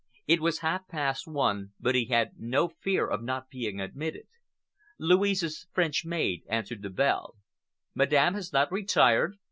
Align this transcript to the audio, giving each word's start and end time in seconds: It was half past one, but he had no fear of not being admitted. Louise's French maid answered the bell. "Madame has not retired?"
It 0.25 0.39
was 0.41 0.61
half 0.65 0.87
past 0.87 1.27
one, 1.27 1.73
but 1.79 1.93
he 1.93 2.05
had 2.05 2.31
no 2.39 2.69
fear 2.69 3.05
of 3.07 3.21
not 3.21 3.51
being 3.51 3.79
admitted. 3.79 4.25
Louise's 4.97 5.67
French 5.73 6.05
maid 6.05 6.41
answered 6.49 6.81
the 6.81 6.89
bell. 6.89 7.35
"Madame 7.93 8.33
has 8.33 8.51
not 8.51 8.71
retired?" 8.71 9.37